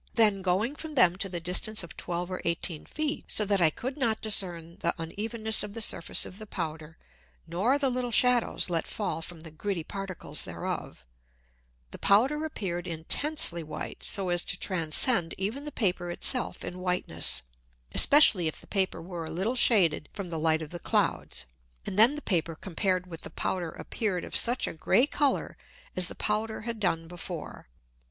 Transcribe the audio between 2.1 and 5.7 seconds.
or 18 Feet, so that I could not discern the Unevenness